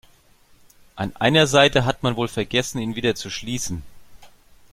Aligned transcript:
An 0.95 1.15
einer 1.17 1.45
Seite 1.45 1.85
hat 1.85 2.01
man 2.01 2.15
wohl 2.15 2.27
vergessen, 2.27 2.79
ihn 2.79 2.95
wieder 2.95 3.13
zu 3.13 3.29
schließen. 3.29 3.83